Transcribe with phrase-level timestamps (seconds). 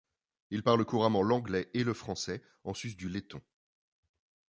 [0.49, 3.39] Il parle couramment l'anglais et le français, en sus du letton.